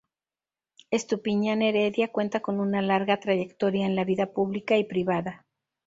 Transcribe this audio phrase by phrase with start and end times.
[0.89, 5.45] Estupiñán Heredia cuenta con una larga trayectoria en la vida pública y privada.